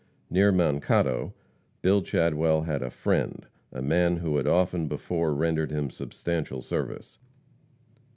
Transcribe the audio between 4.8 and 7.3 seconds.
before rendered him substantial service.